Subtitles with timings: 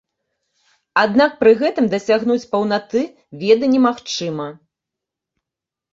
[1.01, 3.05] Аднак пры гэтым дасягнуць паўнаты
[3.45, 4.47] веды немагчыма.